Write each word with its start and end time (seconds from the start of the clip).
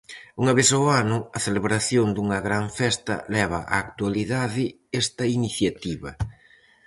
Unha 0.41 0.53
vez 0.59 0.69
ao 0.73 0.85
ano, 1.03 1.17
a 1.37 1.39
celebración 1.47 2.07
dunha 2.11 2.39
gran 2.47 2.65
festa 2.79 3.15
leva 3.35 3.59
á 3.63 3.75
actualidade 3.85 4.63
esta 5.01 5.23
iniciativa. 5.37 6.11